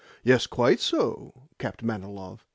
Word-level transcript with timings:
"Yes, 0.23 0.47
quite 0.47 0.79
so," 0.79 1.31
capped 1.59 1.83
Manilov. 1.83 2.43